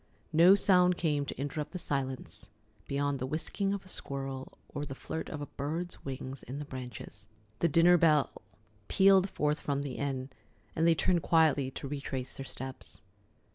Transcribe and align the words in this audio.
No 0.33 0.55
sound 0.55 0.97
came 0.97 1.27
to 1.27 1.37
interrupt 1.39 1.73
the 1.73 1.77
silence 1.77 2.49
beyond 2.87 3.19
the 3.19 3.27
whisking 3.27 3.71
of 3.71 3.85
a 3.85 3.87
squirrel 3.87 4.57
or 4.73 4.83
the 4.83 4.95
flirt 4.95 5.29
of 5.29 5.41
a 5.41 5.45
bird's 5.45 6.03
wings 6.03 6.41
in 6.41 6.57
the 6.57 6.65
branches. 6.65 7.27
The 7.59 7.69
dinner 7.69 7.99
bell 7.99 8.31
pealed 8.87 9.29
forth 9.29 9.59
from 9.59 9.83
the 9.83 9.97
inn, 9.97 10.31
and 10.75 10.87
they 10.87 10.95
turned 10.95 11.21
quietly 11.21 11.69
to 11.69 11.87
retrace 11.87 12.35
their 12.37 12.45
steps. 12.47 13.03